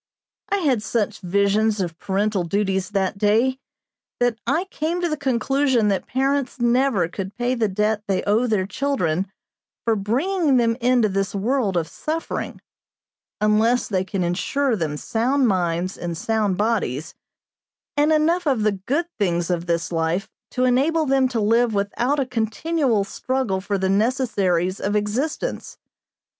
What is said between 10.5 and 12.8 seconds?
them into this world of suffering,